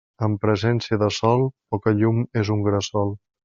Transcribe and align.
En 0.27 0.37
presència 0.45 0.99
de 1.03 1.11
sol, 1.19 1.45
poca 1.77 1.93
llum 2.01 2.25
és 2.45 2.53
un 2.59 2.65
gresol. 2.71 3.19